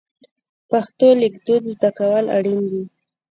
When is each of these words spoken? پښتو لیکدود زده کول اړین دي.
پښتو 0.69 1.07
لیکدود 1.21 1.63
زده 1.73 1.89
کول 1.99 2.25
اړین 2.37 2.59
دي. 2.71 2.83